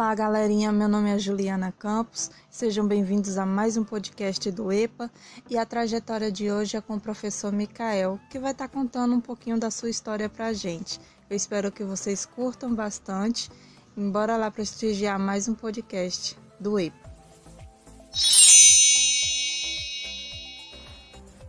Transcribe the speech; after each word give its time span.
Olá, 0.00 0.14
galerinha. 0.14 0.72
Meu 0.72 0.88
nome 0.88 1.10
é 1.10 1.18
Juliana 1.18 1.70
Campos. 1.70 2.30
Sejam 2.48 2.88
bem-vindos 2.88 3.36
a 3.36 3.44
mais 3.44 3.76
um 3.76 3.84
podcast 3.84 4.50
do 4.50 4.72
EPA. 4.72 5.10
E 5.50 5.58
a 5.58 5.66
trajetória 5.66 6.32
de 6.32 6.50
hoje 6.50 6.74
é 6.74 6.80
com 6.80 6.94
o 6.94 7.00
professor 7.00 7.52
Micael, 7.52 8.18
que 8.30 8.38
vai 8.38 8.52
estar 8.52 8.66
contando 8.66 9.14
um 9.14 9.20
pouquinho 9.20 9.60
da 9.60 9.70
sua 9.70 9.90
história 9.90 10.26
para 10.26 10.46
a 10.46 10.52
gente. 10.54 10.98
Eu 11.28 11.36
espero 11.36 11.70
que 11.70 11.84
vocês 11.84 12.24
curtam 12.24 12.74
bastante. 12.74 13.50
Embora 13.94 14.38
lá 14.38 14.50
prestigiar 14.50 15.18
mais 15.18 15.48
um 15.48 15.54
podcast 15.54 16.34
do 16.58 16.80
EPA. 16.80 17.10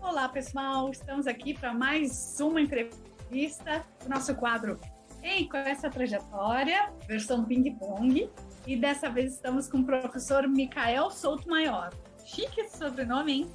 Olá, 0.02 0.28
pessoal. 0.28 0.92
Estamos 0.92 1.26
aqui 1.26 1.54
para 1.54 1.74
mais 1.74 2.38
uma 2.42 2.60
entrevista 2.60 3.86
do 4.04 4.10
nosso 4.10 4.36
quadro 4.36 4.78
Ei, 5.24 5.48
com 5.48 5.58
essa 5.58 5.90
trajetória, 5.90 6.92
versão 7.08 7.46
ping-pong. 7.46 8.30
E 8.66 8.76
dessa 8.76 9.10
vez 9.10 9.34
estamos 9.34 9.68
com 9.68 9.80
o 9.80 9.86
professor 9.86 10.48
Micael 10.48 11.10
Souto 11.10 11.50
Maior. 11.50 11.92
Chique 12.26 12.62
esse 12.62 12.78
sobrenome, 12.78 13.34
hein? 13.34 13.54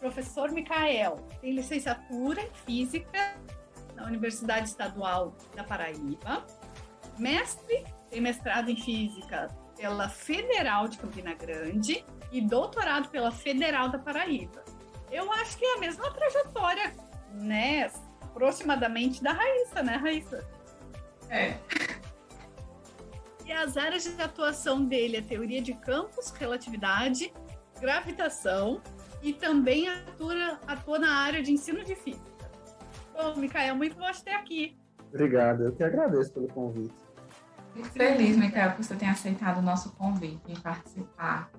Professor 0.00 0.50
Micael 0.50 1.26
tem 1.40 1.52
licenciatura 1.52 2.42
em 2.42 2.50
Física 2.64 3.36
na 3.94 4.06
Universidade 4.06 4.68
Estadual 4.68 5.34
da 5.56 5.64
Paraíba, 5.64 6.46
mestre, 7.18 7.84
tem 8.08 8.20
mestrado 8.20 8.70
em 8.70 8.76
Física 8.76 9.48
pela 9.76 10.08
Federal 10.08 10.88
de 10.88 10.98
Campina 10.98 11.34
Grande 11.34 12.04
e 12.30 12.40
doutorado 12.40 13.08
pela 13.08 13.32
Federal 13.32 13.88
da 13.88 13.98
Paraíba. 13.98 14.64
Eu 15.10 15.32
acho 15.32 15.56
que 15.56 15.64
é 15.64 15.74
a 15.74 15.78
mesma 15.78 16.12
trajetória, 16.12 16.94
né? 17.32 17.90
Aproximadamente 18.22 19.22
da 19.22 19.32
Raíssa, 19.32 19.82
né, 19.82 19.96
Raíssa? 19.96 20.46
É. 21.30 21.58
E 23.48 23.52
as 23.52 23.78
áreas 23.78 24.04
de 24.04 24.22
atuação 24.22 24.84
dele 24.84 25.16
é 25.16 25.22
teoria 25.22 25.62
de 25.62 25.72
campos, 25.72 26.30
relatividade, 26.32 27.32
gravitação 27.80 28.82
e 29.22 29.32
também 29.32 29.88
atua, 29.88 30.60
atua 30.66 30.98
na 30.98 31.14
área 31.14 31.42
de 31.42 31.50
ensino 31.50 31.82
de 31.82 31.94
física. 31.94 32.28
Bom, 33.14 33.36
Micael, 33.36 33.74
muito 33.74 33.96
bom 33.96 34.12
te 34.12 34.22
ter 34.22 34.34
aqui. 34.34 34.76
Obrigado, 35.08 35.62
eu 35.62 35.72
que 35.74 35.82
agradeço 35.82 36.30
pelo 36.34 36.46
convite. 36.48 36.94
Fico 37.72 37.88
feliz, 37.88 38.36
Micael, 38.36 38.72
que 38.72 38.84
você 38.84 38.94
tenha 38.94 39.12
aceitado 39.12 39.60
o 39.60 39.62
nosso 39.62 39.92
convite 39.92 40.42
em 40.46 40.60
participar 40.60 41.50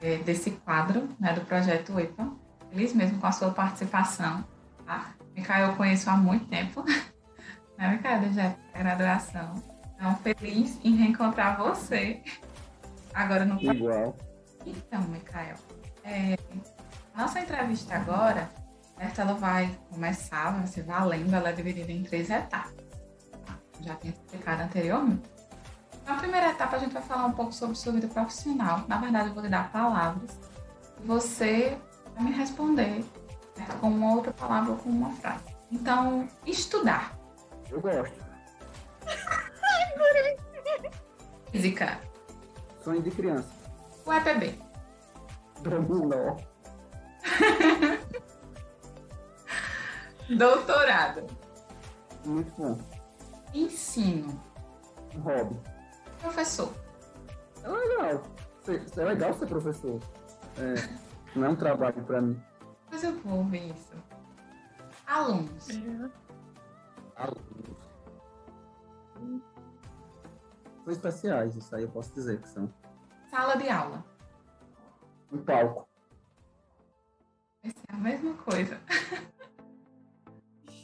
é, 0.00 0.16
desse 0.16 0.52
quadro 0.52 1.10
né, 1.20 1.34
do 1.34 1.42
projeto 1.42 2.00
EPA. 2.00 2.32
Feliz 2.70 2.94
mesmo 2.94 3.20
com 3.20 3.26
a 3.26 3.32
sua 3.32 3.50
participação. 3.50 4.46
Tá? 4.86 5.14
Micael 5.36 5.72
eu 5.72 5.76
conheço 5.76 6.08
há 6.08 6.16
muito 6.16 6.46
tempo. 6.46 6.82
né, 7.76 7.90
Micaela, 7.90 8.32
já 8.32 8.44
é 8.72 8.78
graduação. 8.78 9.77
Então, 9.98 10.14
feliz 10.16 10.78
em 10.84 10.94
reencontrar 10.94 11.58
você 11.58 12.22
agora 13.12 13.44
no 13.44 13.60
Igual. 13.60 14.16
Então, 14.64 15.02
Micael, 15.02 15.56
é, 16.04 16.36
nossa 17.16 17.40
entrevista 17.40 17.96
agora, 17.96 18.48
certo, 18.96 19.20
ela 19.20 19.34
vai 19.34 19.76
começar, 19.90 20.52
vai 20.52 20.66
ser 20.68 20.82
valendo, 20.82 21.34
ela 21.34 21.48
é 21.48 21.52
dividida 21.52 21.90
em 21.90 22.04
três 22.04 22.30
etapas. 22.30 22.74
Tá? 23.44 23.58
Já 23.80 23.96
tinha 23.96 24.12
explicado 24.12 24.62
anteriormente. 24.62 25.28
Na 26.06 26.14
primeira 26.14 26.50
etapa, 26.50 26.76
a 26.76 26.78
gente 26.78 26.92
vai 26.92 27.02
falar 27.02 27.26
um 27.26 27.32
pouco 27.32 27.52
sobre 27.52 27.76
sua 27.76 27.92
vida 27.92 28.06
profissional. 28.06 28.84
Na 28.86 28.98
verdade, 28.98 29.28
eu 29.28 29.34
vou 29.34 29.42
lhe 29.42 29.48
dar 29.48 29.70
palavras. 29.72 30.38
E 31.02 31.06
você 31.06 31.76
vai 32.14 32.24
me 32.24 32.32
responder 32.32 33.04
certo? 33.56 33.76
com 33.80 33.88
uma 33.88 34.14
outra 34.14 34.32
palavra 34.32 34.72
ou 34.72 34.78
com 34.78 34.90
uma 34.90 35.10
frase. 35.10 35.44
Então, 35.72 36.28
estudar. 36.46 37.18
Eu 37.68 37.80
gosto. 37.80 38.27
Física. 41.50 42.00
Sonho 42.82 43.02
de 43.02 43.10
criança. 43.10 43.48
O 44.04 44.12
EPB. 44.12 44.58
Dominó. 45.60 46.36
Doutorado. 50.36 51.26
Muito 52.24 52.52
bom. 52.56 52.78
Ensino. 53.54 54.40
Hobby. 55.22 55.56
Professor. 56.20 56.72
É 57.62 57.68
legal. 57.68 58.22
É 58.96 59.04
legal 59.04 59.34
ser 59.34 59.46
professor. 59.46 60.00
É, 60.58 60.74
não 61.34 61.46
é 61.46 61.48
um 61.50 61.56
trabalho 61.56 62.02
pra 62.04 62.20
mim. 62.20 62.40
Mas 62.90 63.02
eu 63.02 63.18
vou 63.20 63.44
ver 63.44 63.70
isso. 63.70 63.92
Alunos. 65.06 65.68
Alunos. 65.70 66.12
São 70.88 70.92
especiais, 70.94 71.54
isso 71.54 71.76
aí 71.76 71.82
eu 71.82 71.90
posso 71.90 72.14
dizer 72.14 72.40
que 72.40 72.48
são. 72.48 72.72
Sala 73.28 73.56
de 73.56 73.68
aula. 73.68 74.02
Um 75.30 75.36
palco. 75.36 75.86
Vai 77.62 77.72
ser 77.72 77.84
a 77.88 77.96
mesma 77.98 78.34
coisa. 78.38 78.80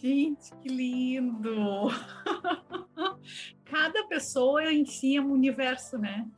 Gente, 0.02 0.54
que 0.56 0.68
lindo! 0.68 1.88
Cada 3.64 4.06
pessoa 4.06 4.70
em 4.70 4.84
si 4.84 5.16
é 5.16 5.22
um 5.22 5.32
universo, 5.32 5.96
né? 5.96 6.28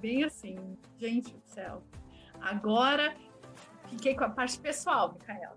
Bem 0.00 0.24
assim. 0.24 0.56
Gente 0.98 1.32
do 1.36 1.46
céu. 1.46 1.84
Agora, 2.40 3.14
fiquei 3.90 4.16
com 4.16 4.24
a 4.24 4.30
parte 4.30 4.58
pessoal, 4.58 5.12
Micaela. 5.12 5.56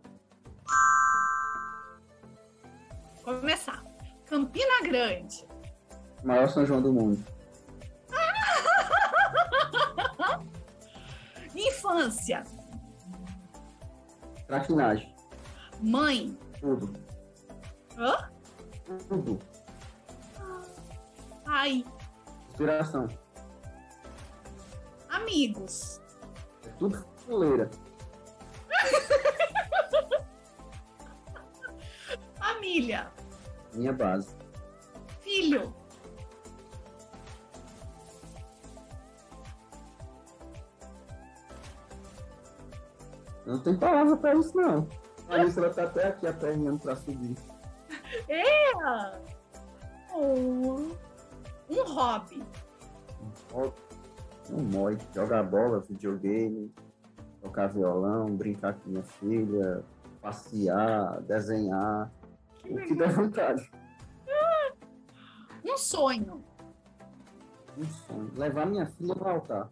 Começar. 3.23 3.83
Campina 4.27 4.83
Grande. 4.83 5.43
Maior 6.23 6.49
São 6.49 6.63
João 6.63 6.83
do 6.83 6.93
mundo. 6.93 7.36
Infância. 11.87 12.43
Traquinagem. 14.45 15.15
Mãe. 15.79 16.37
Tudo. 16.59 16.93
Hã? 17.97 18.29
Tudo. 19.07 19.39
Pai. 21.45 21.85
Inspiração. 22.49 23.07
Amigos. 25.07 26.01
É 26.65 26.69
tudo 26.77 27.05
fuleira. 27.25 27.69
Família. 32.37 33.09
Minha 33.73 33.93
base. 33.93 34.35
Filho. 35.21 35.73
Não 43.47 43.59
tenho 43.59 43.77
palavra 43.77 44.17
pra 44.17 44.35
isso, 44.35 44.55
não. 44.55 44.87
A 45.29 45.35
Alice, 45.35 45.57
ela 45.57 45.73
tá 45.73 45.83
até 45.83 46.07
aqui 46.07 46.27
aperreando 46.27 46.79
pra 46.79 46.95
subir. 46.95 47.35
É. 48.29 48.71
Oh. 50.13 50.91
Um 51.69 51.83
hobby. 51.85 52.43
Um 54.49 54.61
mói. 54.63 54.97
Jogar 55.13 55.43
bola, 55.43 55.79
videogame, 55.81 56.73
tocar 57.41 57.67
violão, 57.67 58.25
brincar 58.35 58.73
com 58.75 58.89
minha 58.89 59.03
filha, 59.03 59.83
passear, 60.21 61.21
desenhar. 61.21 62.11
Que 62.59 62.73
O 62.73 62.85
que 62.85 62.95
der 62.95 63.11
vontade. 63.11 63.71
Um 65.65 65.77
sonho. 65.77 66.43
Um 67.77 67.83
sonho. 67.83 68.31
Levar 68.35 68.65
minha 68.65 68.85
filha 68.85 69.13
no 69.13 69.27
altar. 69.27 69.69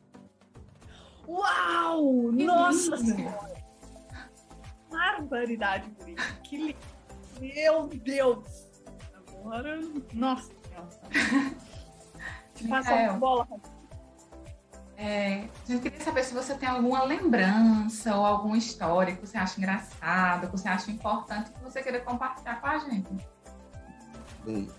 Uau! 1.27 2.31
Que 2.36 2.45
Nossa 2.45 2.95
lindo. 2.98 3.16
Senhora! 3.16 3.55
Barbaridade, 5.19 5.89
Guri. 6.00 6.15
Que 6.44 6.57
lindo. 6.57 6.77
Meu 7.39 7.88
Deus! 7.88 8.69
Agora, 9.13 9.79
nossa 10.13 10.51
Senhora. 10.63 10.89
Te 12.53 12.67
passa 12.67 12.91
Micael. 12.91 13.12
uma 13.12 13.19
bola. 13.19 13.47
É, 14.97 15.41
a 15.41 15.67
gente 15.67 15.81
queria 15.81 16.00
saber 16.00 16.23
se 16.23 16.33
você 16.33 16.56
tem 16.56 16.69
alguma 16.69 17.03
lembrança 17.03 18.15
ou 18.15 18.25
alguma 18.25 18.57
história 18.57 19.13
que 19.13 19.27
você 19.27 19.38
acha 19.38 19.59
engraçada, 19.59 20.47
que 20.47 20.51
você 20.53 20.69
acha 20.69 20.89
importante, 20.89 21.51
que 21.51 21.62
você 21.62 21.83
queira 21.83 22.00
compartilhar 22.00 22.62
com 22.62 22.67
a 22.67 22.79
gente. 22.79 23.09
Bem, 24.45 24.69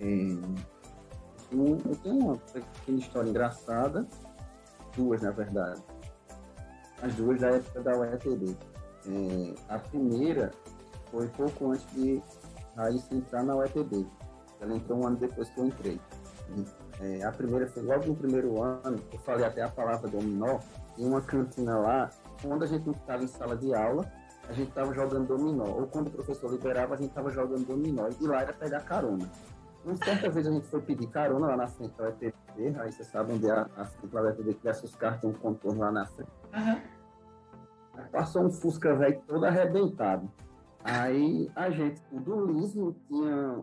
é, 0.00 0.04
eu 1.52 1.78
eu 1.84 1.96
tenho 2.02 2.18
uma 2.18 2.36
pequena 2.36 2.98
história 2.98 3.30
engraçada, 3.30 4.06
duas 4.96 5.22
na 5.22 5.30
verdade. 5.30 5.80
As 7.00 7.14
duas 7.14 7.40
da 7.40 7.50
época 7.50 7.82
da 7.82 7.96
UETB. 7.96 8.56
É, 9.08 9.54
a 9.68 9.78
primeira 9.78 10.50
foi 11.10 11.28
pouco 11.28 11.72
antes 11.72 11.86
de 11.92 12.22
Raíssa 12.76 13.14
entrar 13.14 13.42
na 13.42 13.56
UETB. 13.56 14.06
Ela 14.60 14.74
entrou 14.74 15.00
um 15.00 15.06
ano 15.06 15.16
depois 15.16 15.48
que 15.50 15.58
eu 15.58 15.66
entrei. 15.66 16.00
É, 17.00 17.24
a 17.24 17.32
primeira 17.32 17.66
foi 17.66 17.82
logo 17.82 18.06
no 18.06 18.16
primeiro 18.16 18.62
ano, 18.62 18.98
eu 19.12 19.18
falei 19.18 19.44
até 19.44 19.62
a 19.62 19.68
palavra 19.68 20.08
dominó, 20.08 20.58
em 20.96 21.06
uma 21.06 21.20
cantina 21.20 21.76
lá, 21.78 22.10
quando 22.40 22.62
a 22.62 22.66
gente 22.66 22.88
estava 22.88 23.22
em 23.22 23.26
sala 23.26 23.56
de 23.56 23.74
aula, 23.74 24.10
a 24.48 24.52
gente 24.52 24.68
estava 24.68 24.94
jogando 24.94 25.26
dominó. 25.26 25.64
Ou 25.64 25.86
quando 25.86 26.06
o 26.08 26.10
professor 26.10 26.50
liberava, 26.50 26.94
a 26.94 26.96
gente 26.96 27.08
estava 27.08 27.30
jogando 27.30 27.66
dominó. 27.66 28.08
E 28.20 28.26
lá 28.26 28.42
era 28.42 28.52
pegar 28.52 28.80
carona. 28.80 29.28
uma 29.84 29.96
certa 29.96 30.30
vez 30.30 30.46
a 30.46 30.52
gente 30.52 30.66
foi 30.68 30.80
pedir 30.80 31.08
carona 31.08 31.48
lá 31.48 31.56
na 31.56 31.66
frente 31.66 31.96
da 31.96 32.04
UETB, 32.04 32.76
aí 32.78 32.92
você 32.92 33.04
sabe 33.04 33.34
onde 33.34 33.46
é 33.46 33.50
a, 33.50 33.68
a 33.76 33.84
frente 33.84 34.12
da 34.12 34.22
UETB, 34.22 34.54
que 34.54 34.68
essas 34.68 34.94
cartas 34.94 35.20
tem 35.20 35.30
um 35.30 35.34
contorno 35.34 35.80
lá 35.80 35.92
na 35.92 36.06
frente. 36.06 36.30
Uhum. 36.54 36.95
Passou 38.12 38.44
um 38.44 38.50
Fusca 38.50 38.94
velho 38.94 39.20
todo 39.26 39.44
arrebentado. 39.44 40.30
Aí 40.84 41.50
a 41.54 41.70
gente, 41.70 42.00
tudo 42.10 42.46
liso, 42.46 42.94
tinha 43.08 43.62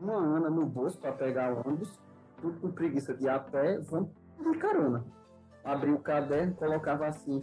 uma 0.00 0.14
Ana 0.14 0.48
no 0.50 0.64
bolso 0.66 0.98
para 0.98 1.12
pegar 1.12 1.52
o 1.52 1.66
ônibus, 1.66 1.98
tudo 2.40 2.60
com 2.60 2.70
preguiça 2.70 3.12
de 3.14 3.24
ir 3.24 3.28
a 3.28 3.38
pé, 3.38 3.78
vamos 3.80 4.10
pedir 4.36 4.58
carona. 4.58 5.04
Abri 5.64 5.92
o 5.92 5.98
caderno, 5.98 6.54
colocava 6.54 7.06
assim, 7.06 7.40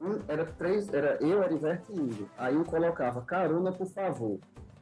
um, 0.00 0.20
era 0.28 0.44
três, 0.44 0.92
era 0.92 1.16
eu, 1.22 1.42
Eriverto 1.42 1.92
e 1.92 1.98
Índio. 1.98 2.28
Aí 2.36 2.56
um 2.56 2.64
colocava 2.64 3.22
carona, 3.22 3.72
por 3.72 3.86
favor. 3.86 4.38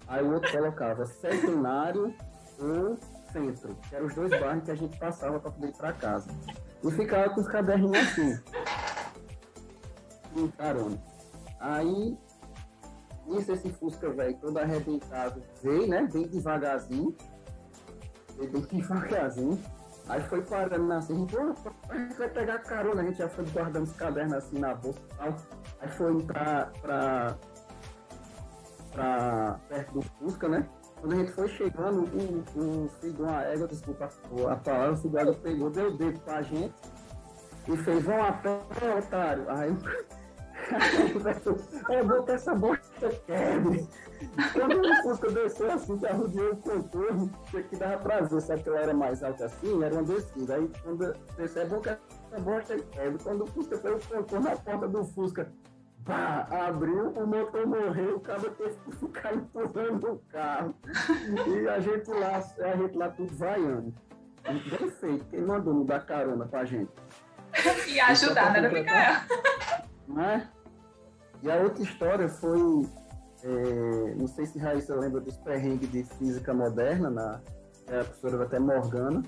Aí 0.08 0.24
o 0.24 0.32
outro 0.32 0.50
colocava 0.50 1.06
centenário 1.06 2.12
ou 2.58 2.96
centro, 3.32 3.74
que 3.88 3.94
eram 3.94 4.06
os 4.06 4.14
dois 4.14 4.30
bairros 4.30 4.64
que 4.64 4.70
a 4.70 4.74
gente 4.74 4.98
passava 4.98 5.38
para 5.38 5.50
poder 5.50 5.68
ir 5.68 5.76
para 5.76 5.92
casa. 5.92 6.30
E 6.82 6.90
ficava 6.90 7.30
com 7.30 7.40
os 7.40 7.48
caderninhos 7.48 7.96
assim. 7.96 8.38
Um 10.36 10.48
carona. 10.48 10.98
Aí, 11.60 12.18
nisso 13.26 13.52
esse 13.52 13.70
Fusca 13.70 14.10
velho, 14.10 14.36
todo 14.38 14.58
arrebentado, 14.58 15.42
veio, 15.62 15.86
né? 15.86 16.08
Bem 16.12 16.26
devagarzinho. 16.26 17.14
Bem 18.36 18.48
devagarzinho. 18.80 19.58
Aí 20.08 20.20
foi 20.22 20.42
parando 20.42 20.92
assim, 20.92 21.26
a 21.88 21.96
gente 21.96 22.18
vai 22.18 22.28
pegar 22.28 22.58
carona, 22.58 23.00
a 23.00 23.04
gente 23.04 23.16
já 23.16 23.28
foi 23.28 23.46
guardando 23.46 23.84
os 23.84 23.92
cadernos 23.94 24.34
assim 24.34 24.58
na 24.58 24.74
bolsa 24.74 25.00
e 25.00 25.16
tal. 25.16 25.36
Aí 25.80 25.88
foi 25.88 26.22
pra, 26.24 26.66
pra, 26.82 27.36
pra 28.92 29.60
perto 29.68 29.94
do 29.94 30.02
Fusca, 30.02 30.48
né? 30.48 30.68
Quando 31.00 31.12
a 31.12 31.16
gente 31.16 31.32
foi 31.32 31.48
chegando, 31.48 32.02
o, 32.02 32.84
o 32.84 32.88
filho 33.00 33.12
de 33.14 33.22
uma 33.22 33.42
égua, 33.44 33.66
desculpa 33.66 34.10
a 34.50 34.56
palavra, 34.56 34.92
o 34.92 34.96
filho 34.96 35.12
da 35.12 35.20
égua 35.22 35.34
pegou, 35.34 35.70
deu 35.70 35.88
o 35.88 35.96
dedo 35.96 36.20
pra 36.20 36.42
gente 36.42 36.74
e 37.66 37.76
fez, 37.78 38.04
vão 38.04 38.22
a 38.22 38.32
pé, 38.32 38.60
otário. 38.98 39.50
Aí 39.50 39.76
é 40.72 42.22
que 42.22 42.32
essa 42.32 42.54
bosta 42.54 43.08
quebre. 43.26 43.88
Quando 44.52 44.80
o 44.80 45.02
Fusca 45.02 45.30
desceu 45.30 45.70
assim, 45.70 45.98
que 45.98 46.06
arrodeou 46.06 46.52
o 46.52 46.56
contorno, 46.56 47.30
que 47.50 47.76
dava 47.76 47.98
pra 47.98 48.20
ver, 48.20 48.40
sabe 48.40 48.62
que 48.62 48.68
ela 48.68 48.80
era 48.80 48.94
mais 48.94 49.22
alta 49.22 49.46
assim, 49.46 49.82
era 49.82 49.94
uma 49.94 50.02
descida. 50.02 50.54
Aí 50.56 50.70
quando 50.82 51.14
desceu, 51.36 51.62
é 51.62 51.66
bom 51.66 51.80
que 51.80 51.88
essa 51.88 52.40
bosta 52.40 52.76
quebre. 52.76 53.22
Quando 53.22 53.44
o 53.44 53.46
Fusca 53.46 53.78
fez 53.78 54.04
o 54.04 54.08
contorno 54.08 54.48
na 54.48 54.56
porta 54.56 54.88
do 54.88 55.04
Fusca, 55.04 55.52
pá, 56.04 56.46
abriu, 56.50 57.10
o 57.10 57.26
motor 57.26 57.66
morreu, 57.66 58.16
o 58.16 58.20
cara 58.20 58.50
teve 58.50 58.76
que 58.76 58.96
ficar 58.96 59.34
empurrando 59.34 60.12
o 60.12 60.18
carro. 60.30 60.74
E 61.46 61.68
a 61.68 61.80
gente 61.80 62.10
lá, 62.10 62.42
a 62.58 62.76
gente 62.76 62.96
lá 62.96 63.08
tudo 63.10 63.36
vaiando. 63.36 63.94
Bem 64.46 64.90
feito, 64.90 65.24
quem 65.26 65.40
mandou 65.40 65.74
me 65.74 65.84
dar 65.84 66.04
carona 66.04 66.46
pra 66.46 66.64
gente. 66.64 66.92
E 67.86 68.00
ajudar, 68.00 68.52
né, 68.52 68.68
Micael? 68.68 69.20
Né? 70.14 70.48
E 71.42 71.50
a 71.50 71.56
outra 71.56 71.82
história 71.82 72.28
foi, 72.28 72.88
é, 73.42 74.14
não 74.14 74.26
sei 74.28 74.46
se 74.46 74.58
Raíssa 74.58 74.94
lembra 74.94 75.20
dos 75.20 75.36
perrengues 75.38 75.90
de 75.90 76.04
física 76.04 76.54
moderna, 76.54 77.10
na 77.10 77.40
é 77.86 78.00
a 78.00 78.04
professora 78.04 78.44
até 78.44 78.58
Morgana, 78.58 79.22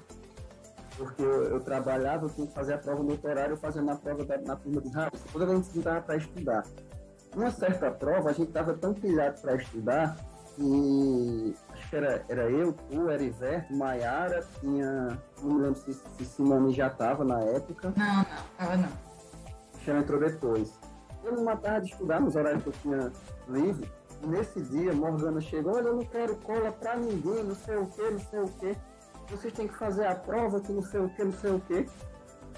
porque 0.97 1.23
eu, 1.23 1.45
eu, 1.45 1.61
trabalhava, 1.61 2.25
eu 2.25 2.31
tinha 2.31 2.47
que 2.47 2.55
fazer 2.55 2.73
a 2.73 2.79
prova 2.79 3.03
no 3.03 3.19
horário, 3.23 3.55
fazendo 3.59 3.91
a 3.91 3.97
prova 3.97 4.25
da, 4.25 4.39
na 4.39 4.57
turma 4.57 4.81
de 4.81 4.89
Raíssa, 4.89 5.25
toda 5.31 5.45
vez 5.45 5.59
a 5.59 5.63
gente 5.63 5.79
estava 5.79 6.01
para 6.01 6.17
estudar. 6.17 6.63
Uma 7.35 7.51
certa 7.51 7.91
prova, 7.91 8.31
a 8.31 8.33
gente 8.33 8.49
estava 8.49 8.73
tão 8.73 8.95
pilhado 8.95 9.39
para 9.43 9.57
estudar 9.57 10.17
que 10.55 11.55
acho 11.69 11.91
que 11.91 11.97
era, 11.97 12.25
era 12.31 12.51
eu, 12.51 12.73
tu, 12.73 13.11
Eriverto, 13.11 13.77
Maiara, 13.77 14.43
tinha. 14.59 15.19
Não 15.43 15.55
me 15.55 15.63
lembro 15.63 15.79
se, 15.79 15.93
se 15.93 16.25
Simone 16.25 16.73
já 16.73 16.87
estava 16.87 17.25
na 17.25 17.41
época. 17.41 17.93
Não, 17.95 18.17
não, 18.17 18.23
estava 18.23 18.77
não. 18.79 19.16
Chama 19.87 20.01
entrou 20.01 20.19
depois. 20.19 20.77
Eu 21.23 21.37
numa 21.37 21.57
tarde 21.57 21.87
de 21.87 21.93
estudar, 21.93 22.21
nos 22.21 22.35
horários 22.35 22.65
que 22.65 22.71
eu 22.71 22.73
tinha 22.83 23.13
livre, 23.49 23.89
e 24.21 24.27
nesse 24.27 24.61
dia 24.61 24.93
Morgana 24.93 25.41
chegou, 25.41 25.77
olha, 25.77 25.87
eu 25.87 25.95
não 25.95 26.05
quero 26.05 26.35
cola 26.39 26.73
pra 26.73 26.97
ninguém, 26.97 27.45
não 27.45 27.55
sei 27.55 27.77
o 27.77 27.87
que, 27.87 28.11
não 28.11 28.19
sei 28.19 28.41
o 28.41 28.49
que. 28.49 28.77
Vocês 29.31 29.53
têm 29.53 29.69
que 29.69 29.77
fazer 29.77 30.07
a 30.07 30.17
prova 30.17 30.61
que 30.61 30.73
não 30.73 30.83
sei 30.83 31.01
o 31.01 31.09
que, 31.11 31.23
não 31.23 31.33
sei 31.33 31.51
o 31.53 31.61
que. 31.61 31.89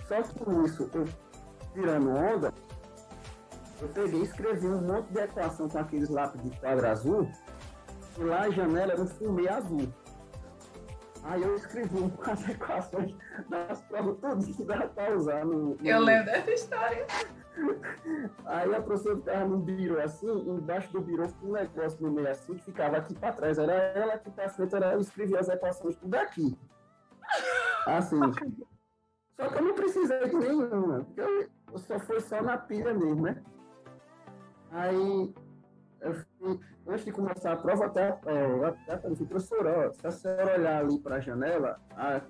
Só 0.06 0.22
que 0.22 0.42
com 0.42 0.64
isso, 0.64 0.90
eu 0.94 1.04
tirando 1.74 2.08
onda, 2.08 2.52
eu 3.82 3.88
peguei 3.88 4.20
e 4.20 4.24
escrevi 4.24 4.66
um 4.66 4.80
monte 4.80 5.12
de 5.12 5.20
equação 5.20 5.68
com 5.68 5.78
aqueles 5.78 6.08
lápis 6.08 6.42
de 6.42 6.50
quadro 6.58 6.88
azul, 6.88 7.30
e 8.16 8.22
lá 8.22 8.40
a 8.40 8.50
janela 8.50 8.92
era 8.92 9.02
um 9.02 9.06
fumê 9.06 9.50
azul. 9.50 9.86
Aí 11.28 11.42
eu 11.42 11.54
escrevi 11.56 11.98
umas 12.00 12.48
equações 12.48 13.14
das 13.50 13.82
provas 13.82 14.16
todas 14.18 14.56
que 14.56 14.64
dava 14.64 14.88
para 14.88 15.14
usar 15.14 15.44
no, 15.44 15.76
no. 15.76 15.86
Eu 15.86 16.00
lembro 16.00 16.24
dessa 16.24 16.50
história. 16.50 17.06
Aí 18.46 18.74
a 18.74 18.80
professora 18.80 19.16
ficava 19.16 19.44
no 19.44 19.58
biro 19.58 20.00
assim, 20.00 20.26
embaixo 20.26 20.90
do 20.90 21.02
biro 21.02 21.26
um 21.42 21.52
negócio 21.52 22.00
no 22.00 22.10
meio 22.10 22.30
assim, 22.30 22.54
que 22.54 22.64
ficava 22.64 22.96
aqui 22.96 23.14
para 23.14 23.32
trás. 23.32 23.58
Era 23.58 23.72
ela 23.72 24.14
aqui 24.14 24.30
para 24.30 24.48
frente, 24.48 24.74
era 24.74 24.94
eu 24.94 25.00
escrevia 25.00 25.38
as 25.38 25.48
equações 25.48 25.96
tudo 25.96 26.14
aqui. 26.14 26.56
Assim. 27.86 28.20
Só 29.36 29.48
que 29.48 29.58
eu 29.58 29.62
não 29.62 29.74
precisei 29.74 30.28
de 30.28 30.34
nenhuma, 30.34 31.04
porque 31.04 31.20
eu, 31.20 31.78
só 31.78 31.98
foi 31.98 32.20
só 32.20 32.42
na 32.42 32.56
pilha 32.56 32.94
mesmo, 32.94 33.22
né? 33.22 33.42
Aí 34.70 35.34
fui, 36.38 36.60
antes 36.86 37.04
de 37.04 37.12
começar 37.12 37.52
a 37.52 37.56
prova, 37.56 37.86
até, 37.86 38.18
é, 38.26 38.66
até 38.66 38.98
falei, 38.98 39.16
professora, 39.16 39.92
se 39.92 40.06
a 40.06 40.10
senhora 40.10 40.58
olhar 40.58 40.84
ali 40.84 40.98
para 40.98 41.16
a 41.16 41.20
janela, 41.20 41.80
a, 41.96 42.20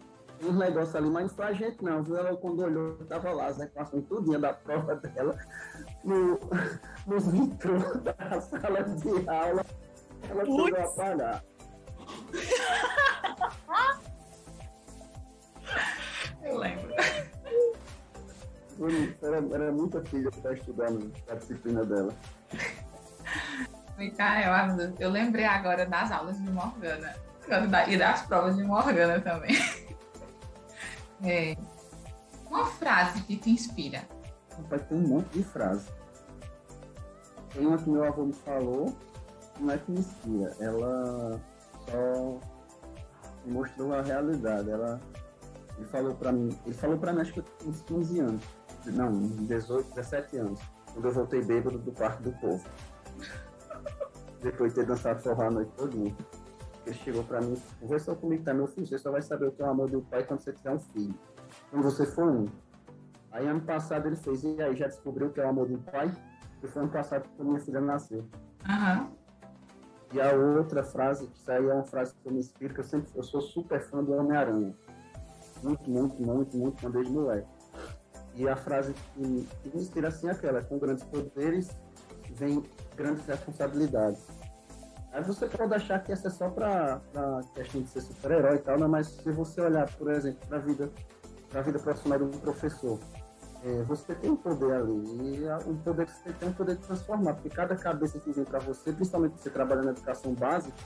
uns 0.43 0.57
negócios 0.57 0.95
ali, 0.95 1.11
mas 1.11 1.25
não 1.25 1.37
foi 1.37 1.47
a 1.47 1.53
gente 1.53 1.85
não, 1.85 2.03
viu? 2.03 2.17
Ela 2.17 2.37
quando 2.37 2.61
olhou, 2.61 2.95
tava 3.09 3.33
lá 3.33 3.47
as 3.47 3.61
equações 3.61 4.05
tudinha 4.07 4.39
da 4.39 4.53
prova 4.53 4.97
dela, 4.97 5.37
no, 6.05 6.39
nos 7.07 7.27
vitrôs 7.29 8.01
da 8.03 8.41
sala 8.41 8.83
de 8.85 9.29
aula, 9.29 9.65
ela 10.29 10.45
chegou 10.45 10.77
a 10.77 10.85
apagar. 10.85 11.45
Eu 16.43 16.59
lembro. 16.59 16.95
Era, 19.21 19.37
era 19.55 19.73
muita 19.73 20.01
filha 20.05 20.31
para 20.31 20.53
estudar 20.53 20.89
a 21.29 21.35
disciplina 21.35 21.85
dela. 21.85 22.15
Micael, 23.99 24.53
eu 25.01 25.11
lembrei 25.11 25.45
agora 25.45 25.85
das 25.85 26.13
aulas 26.13 26.41
de 26.41 26.49
Morgana 26.51 27.15
e 27.89 27.97
das 27.99 28.23
provas 28.23 28.57
de 28.57 28.63
Morgana 28.63 29.21
também. 29.21 29.57
É. 31.21 31.57
Uma 32.49 32.65
frase 32.67 33.21
que 33.23 33.37
te 33.37 33.51
inspira. 33.51 34.05
Rapaz, 34.57 34.87
tem 34.87 34.97
um 34.97 35.09
monte 35.09 35.31
de 35.31 35.43
frase. 35.43 35.89
Tem 37.53 37.67
uma 37.67 37.77
que 37.77 37.91
meu 37.91 38.05
avô 38.05 38.25
me 38.25 38.33
falou, 38.33 38.97
não 39.59 39.73
é 39.73 39.79
que 39.79 39.91
me 39.91 39.99
inspira, 39.99 40.55
ela 40.61 41.41
só 41.91 42.39
me 43.45 43.53
mostrou 43.53 43.93
a 43.93 44.01
realidade. 44.01 44.71
Ela, 44.71 45.01
ele 45.77 45.87
falou 45.89 46.15
para 46.15 46.31
mim, 46.31 46.57
ele 46.65 46.75
falou 46.77 46.99
para 46.99 47.13
mim 47.13 47.21
acho 47.23 47.33
que 47.33 47.41
eu 47.41 47.45
tinha 47.59 47.71
uns 47.73 47.83
15 47.83 48.21
anos, 48.21 48.45
não, 48.87 49.19
18, 49.45 49.93
17 49.93 50.37
anos, 50.37 50.61
quando 50.93 51.05
eu 51.05 51.13
voltei 51.13 51.43
bêbado 51.43 51.79
do 51.79 51.91
quarto 51.91 52.23
do 52.23 52.31
povo 52.35 52.65
depois 54.41 54.73
de 54.73 54.81
ter 54.81 54.87
dançado 54.87 55.21
forró 55.21 55.43
a 55.43 55.51
noite 55.51 55.73
todinha. 55.73 56.17
Ele 56.87 56.97
chegou 56.97 57.23
para 57.25 57.41
mim, 57.41 57.57
conversou 57.81 58.17
comigo, 58.17 58.43
tá, 58.45 58.55
meu 58.55 58.67
filho, 58.67 58.87
você 58.87 58.99
só 58.99 59.11
vai 59.11 59.21
saber 59.21 59.47
o 59.47 59.53
que 59.53 59.61
é 59.61 59.67
o 59.67 59.69
amor 59.69 59.91
do 59.91 60.01
pai 60.03 60.25
quando 60.25 60.41
você 60.41 60.53
tiver 60.53 60.71
um 60.71 60.79
filho. 60.79 61.15
Quando 61.71 61.83
você 61.83 62.07
for 62.07 62.31
um. 62.31 62.47
Aí 63.31 63.47
ano 63.47 63.61
passado 63.61 64.07
ele 64.07 64.17
fez, 64.17 64.43
e 64.43 64.61
aí 64.63 64.75
já 64.75 64.87
descobriu 64.87 65.29
o 65.29 65.31
que 65.31 65.41
é 65.41 65.45
o 65.45 65.49
amor 65.49 65.69
do 65.69 65.79
pai? 65.79 66.11
E 66.63 66.67
foi 66.67 66.83
ano 66.83 66.91
passado 66.91 67.29
que 67.29 67.43
minha 67.43 67.61
filha 67.61 67.81
nasceu. 67.81 68.25
Uhum. 68.67 69.11
E 70.13 70.21
a 70.21 70.33
outra 70.33 70.83
frase, 70.83 71.27
que 71.27 71.51
aí 71.51 71.65
é 71.65 71.75
uma 71.75 71.85
frase 71.85 72.15
que 72.15 72.27
eu 72.27 72.33
me 72.33 72.39
inspiro, 72.39 72.73
que 72.73 72.81
eu 72.81 72.85
sempre 72.85 73.11
eu 73.15 73.23
sou 73.23 73.41
super 73.41 73.81
fã 73.83 74.03
do 74.03 74.13
Homem-Aranha. 74.15 74.75
Muito, 75.63 75.91
muito, 75.91 76.23
muito, 76.23 76.57
muito 76.57 76.81
fã 76.81 76.91
desde 76.91 77.13
moleque. 77.13 77.49
E 78.35 78.49
a 78.49 78.57
frase 78.57 78.95
que, 78.95 79.47
que 79.63 79.77
me 79.77 79.83
inspira 79.83 80.09
assim 80.09 80.29
é 80.29 80.31
aquela, 80.31 80.63
com 80.63 80.79
grandes 80.79 81.05
poderes 81.05 81.77
vem 82.31 82.63
grandes 82.99 83.25
responsabilidades. 83.25 84.21
Aí 85.13 85.23
você 85.23 85.47
pode 85.47 85.73
achar 85.75 86.03
que 86.03 86.13
essa 86.13 86.29
é 86.29 86.31
só 86.31 86.51
para 86.51 87.01
questão 87.55 87.81
de 87.81 87.89
ser 87.89 88.03
super-herói 88.03 88.57
e 88.57 88.59
tal, 88.59 88.79
né? 88.79 88.87
mas 88.87 89.07
se 89.07 89.31
você 89.33 89.61
olhar, 89.61 89.91
por 89.97 90.11
exemplo, 90.11 90.47
para 90.47 90.59
a 90.59 90.61
vida, 90.61 90.91
a 91.55 91.61
vida 91.63 91.79
profissional 91.79 92.19
de 92.19 92.25
um 92.25 92.41
professor, 92.41 92.99
é, 93.65 93.83
você 93.85 94.15
tem 94.15 94.31
um 94.31 94.37
poder 94.37 94.75
ali, 94.75 94.95
e 94.95 95.69
um 95.69 95.77
poder 95.79 96.07
que 96.07 96.13
você 96.13 96.33
tem 96.33 96.49
um 96.49 96.53
poder 96.53 96.77
de 96.77 96.83
transformar, 96.83 97.35
porque 97.35 97.49
cada 97.49 97.75
cabeça 97.75 98.19
que 98.19 98.31
vem 98.31 98.45
para 98.45 98.59
você, 98.59 98.93
principalmente 98.93 99.41
você 99.41 99.51
trabalha 99.51 99.83
na 99.83 99.91
educação 99.93 100.35
básica, 100.35 100.77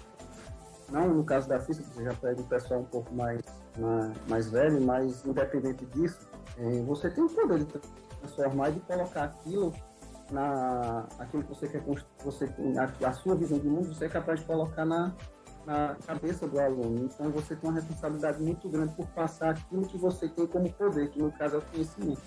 não 0.88 1.08
no 1.08 1.24
caso 1.24 1.48
da 1.48 1.58
física, 1.58 1.86
você 1.92 2.04
já 2.04 2.14
pega 2.14 2.40
o 2.40 2.44
pessoal 2.44 2.80
um 2.80 2.84
pouco 2.84 3.12
mais, 3.14 3.40
mais, 3.76 4.12
mais 4.28 4.50
velho, 4.50 4.80
mas 4.80 5.24
independente 5.26 5.84
disso, 5.86 6.20
é, 6.58 6.82
você 6.82 7.10
tem 7.10 7.24
o 7.24 7.28
poder 7.28 7.58
de 7.58 7.66
transformar 8.20 8.70
e 8.70 8.72
de 8.74 8.80
colocar 8.80 9.24
aquilo 9.24 9.74
na 10.32 11.06
aquilo 11.18 11.42
que 11.44 11.50
você 11.50 11.68
quer 11.68 11.82
você 12.24 12.48
a, 12.78 13.08
a, 13.08 13.12
sua 13.12 13.36
visão 13.36 13.58
de 13.58 13.68
mundo 13.68 13.94
você 13.94 14.06
é 14.06 14.08
capaz 14.08 14.40
de 14.40 14.46
colocar 14.46 14.84
na, 14.84 15.14
na 15.66 15.96
cabeça 16.06 16.48
do 16.48 16.58
aluno. 16.58 17.04
Então 17.04 17.30
você 17.30 17.54
tem 17.54 17.68
uma 17.68 17.78
responsabilidade 17.78 18.42
muito 18.42 18.68
grande 18.68 18.94
por 18.94 19.06
passar 19.08 19.50
aquilo 19.50 19.86
que 19.86 19.98
você 19.98 20.28
tem 20.28 20.46
como 20.46 20.72
poder, 20.72 21.10
que 21.10 21.20
no 21.20 21.30
caso 21.32 21.56
é 21.56 21.58
o 21.58 21.62
conhecimento. 21.62 22.22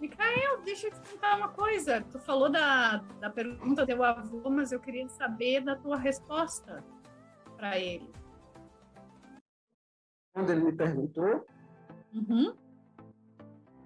Micael, 0.00 0.62
deixa 0.64 0.88
eu 0.88 0.92
te 0.92 1.10
contar 1.10 1.36
uma 1.36 1.48
coisa. 1.48 2.04
Tu 2.10 2.18
falou 2.18 2.50
da, 2.50 3.02
da 3.20 3.30
pergunta 3.30 3.82
do 3.82 3.86
teu 3.86 4.02
avô, 4.02 4.50
mas 4.50 4.72
eu 4.72 4.80
queria 4.80 5.08
saber 5.08 5.62
da 5.62 5.76
tua 5.76 5.96
resposta 5.96 6.82
para 7.56 7.78
ele. 7.78 8.10
Quando 10.32 10.50
ele 10.50 10.64
me 10.64 10.72
perguntou, 10.72 11.44
Uhum. 12.12 12.54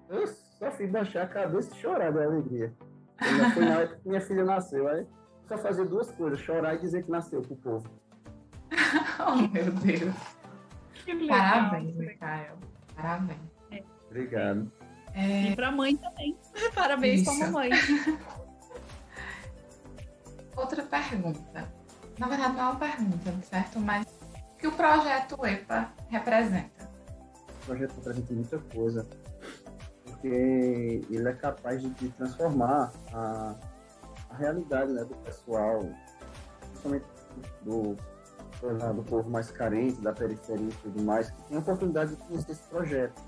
eu 0.08 0.26
só 0.26 0.70
fui 0.70 0.86
baixar 0.86 1.24
a 1.24 1.28
cabeça 1.28 1.74
e 1.74 1.78
chorar 1.78 2.10
de 2.12 2.22
alegria. 2.22 2.72
Na 3.20 3.88
minha 4.04 4.20
filha 4.20 4.44
nasceu. 4.44 4.86
Aí 4.88 5.06
só 5.46 5.58
fazer 5.58 5.86
duas 5.86 6.10
coisas, 6.12 6.38
chorar 6.40 6.74
e 6.74 6.78
dizer 6.78 7.04
que 7.04 7.10
nasceu 7.10 7.42
pro 7.42 7.56
povo. 7.56 7.88
Oh, 9.26 9.36
meu 9.36 9.70
Deus. 9.72 10.14
Que 11.04 11.12
legal. 11.14 11.38
Parabéns, 11.38 11.96
Micael. 11.96 12.56
Parabéns. 12.94 13.40
Obrigado. 14.10 14.70
É, 15.14 15.50
E 15.50 15.56
para 15.56 15.68
a 15.68 15.72
mãe 15.72 15.96
também. 15.96 16.36
Parabéns 16.74 17.22
Isso. 17.22 17.36
para 17.38 17.46
a 17.46 17.50
mamãe. 17.50 17.70
outra 20.56 20.82
pergunta. 20.82 21.72
Na 22.18 22.28
verdade, 22.28 22.52
não 22.54 22.60
é 22.60 22.70
uma 22.70 22.76
pergunta, 22.76 23.32
certo? 23.42 23.80
Mas 23.80 24.06
que 24.64 24.68
o 24.68 24.72
projeto 24.72 25.44
EPA 25.44 25.92
representa? 26.08 26.88
O 27.62 27.66
projeto 27.66 27.94
representa 27.96 28.32
muita 28.32 28.58
coisa. 28.74 29.06
Porque 30.06 30.26
ele 31.10 31.28
é 31.28 31.32
capaz 31.34 31.82
de, 31.82 31.90
de 31.90 32.08
transformar 32.12 32.90
a, 33.12 33.54
a 34.30 34.36
realidade 34.36 34.90
né, 34.90 35.04
do 35.04 35.14
pessoal, 35.16 35.86
principalmente 36.60 37.04
do, 37.60 37.94
do, 38.62 38.94
do 38.94 39.02
povo 39.02 39.28
mais 39.28 39.50
carente, 39.50 40.00
da 40.00 40.14
periferia 40.14 40.70
e 40.70 40.76
tudo 40.82 41.02
mais, 41.02 41.30
que 41.30 41.42
tem 41.42 41.58
a 41.58 41.60
oportunidade 41.60 42.16
de 42.16 42.22
conhecer 42.22 42.52
esse 42.52 42.62
projeto. 42.62 43.20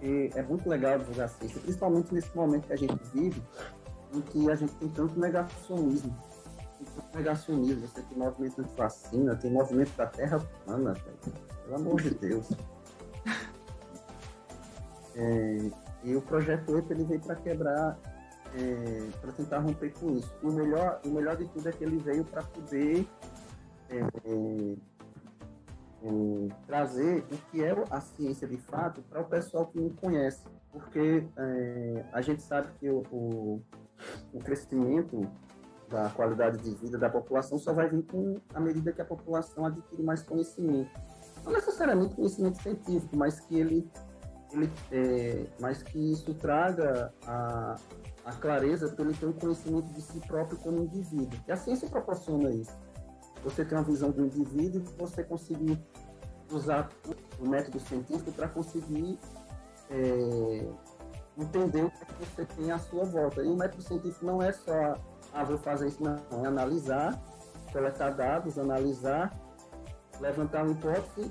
E 0.00 0.30
é 0.36 0.42
muito 0.42 0.68
legal 0.68 1.00
divulgar 1.00 1.30
ciência, 1.30 1.60
principalmente 1.60 2.14
nesse 2.14 2.34
momento 2.36 2.68
que 2.68 2.72
a 2.74 2.78
gente 2.78 2.94
vive, 3.12 3.42
em 4.12 4.20
que 4.20 4.48
a 4.48 4.54
gente 4.54 4.72
tem 4.74 4.88
tanto 4.88 5.18
negacionismo. 5.18 6.16
Negacionismo, 7.14 7.88
você 7.88 8.02
tem 8.02 8.18
movimento 8.18 8.60
anti-vacina, 8.60 9.36
tem 9.36 9.50
movimento 9.50 9.96
da 9.96 10.06
terra 10.06 10.38
plana, 10.64 10.92
velho. 10.92 11.34
pelo 11.64 11.76
amor 11.76 12.00
de 12.00 12.10
Deus. 12.10 12.48
É, 15.16 15.70
e 16.04 16.16
o 16.16 16.22
projeto 16.22 16.78
EPA 16.78 16.94
ele 16.94 17.04
veio 17.04 17.20
para 17.20 17.34
quebrar, 17.34 17.98
é, 18.54 19.08
para 19.20 19.32
tentar 19.32 19.58
romper 19.58 19.92
com 19.94 20.16
isso. 20.16 20.32
O 20.42 20.50
melhor, 20.50 21.00
o 21.04 21.08
melhor 21.08 21.36
de 21.36 21.46
tudo 21.48 21.68
é 21.68 21.72
que 21.72 21.84
ele 21.84 21.98
veio 21.98 22.24
para 22.24 22.42
poder 22.42 23.06
é, 23.90 23.98
é, 23.98 24.76
é, 26.02 26.48
trazer 26.66 27.24
o 27.30 27.50
que 27.50 27.62
é 27.62 27.74
a 27.90 28.00
ciência 28.00 28.46
de 28.46 28.56
fato 28.56 29.02
para 29.02 29.20
o 29.20 29.24
pessoal 29.24 29.66
que 29.66 29.78
não 29.78 29.90
conhece. 29.90 30.42
Porque 30.72 31.24
é, 31.36 32.04
a 32.12 32.22
gente 32.22 32.42
sabe 32.42 32.68
que 32.78 32.88
o, 32.88 33.02
o, 33.10 33.62
o 34.32 34.38
crescimento 34.38 35.28
da 35.90 36.08
qualidade 36.10 36.58
de 36.58 36.74
vida 36.76 36.96
da 36.96 37.10
população 37.10 37.58
só 37.58 37.72
vai 37.72 37.88
vir 37.88 38.02
com 38.04 38.40
a 38.54 38.60
medida 38.60 38.92
que 38.92 39.02
a 39.02 39.04
população 39.04 39.66
adquire 39.66 40.02
mais 40.02 40.22
conhecimento. 40.22 40.90
Não 41.44 41.52
necessariamente 41.52 42.14
conhecimento 42.14 42.62
científico, 42.62 43.16
mas 43.16 43.40
que 43.40 43.58
ele 43.58 43.90
ele, 44.52 44.70
é, 44.90 45.46
mas 45.60 45.82
que 45.82 46.12
isso 46.12 46.34
traga 46.34 47.12
a, 47.26 47.76
a 48.24 48.32
clareza 48.32 48.88
para 48.88 49.04
ele 49.04 49.14
ter 49.14 49.26
um 49.26 49.32
conhecimento 49.32 49.92
de 49.92 50.02
si 50.02 50.18
próprio 50.26 50.58
como 50.58 50.82
indivíduo. 50.82 51.38
E 51.46 51.52
a 51.52 51.56
ciência 51.56 51.88
proporciona 51.88 52.50
isso. 52.50 52.76
Você 53.44 53.64
tem 53.64 53.78
uma 53.78 53.84
visão 53.84 54.10
do 54.10 54.24
indivíduo 54.24 54.82
e 54.82 55.00
você 55.00 55.22
conseguir 55.22 55.80
usar 56.50 56.88
o 57.38 57.48
método 57.48 57.78
científico 57.80 58.32
para 58.32 58.48
conseguir 58.48 59.18
é, 59.88 60.66
entender 61.38 61.84
o 61.84 61.90
que 61.90 62.26
você 62.26 62.44
tem 62.44 62.70
à 62.70 62.78
sua 62.78 63.04
volta. 63.04 63.42
E 63.42 63.46
o 63.46 63.56
método 63.56 63.82
científico 63.82 64.24
não 64.24 64.42
é 64.42 64.52
só, 64.52 64.94
ah, 65.32 65.44
vou 65.44 65.58
fazer 65.58 65.88
isso, 65.88 66.02
não. 66.02 66.16
É 66.44 66.46
analisar, 66.46 67.20
coletar 67.72 68.10
dados, 68.10 68.58
analisar, 68.58 69.32
levantar 70.20 70.64
uma 70.64 70.72
hipótese 70.72 71.30